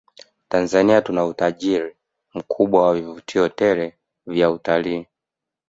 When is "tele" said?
3.49-3.95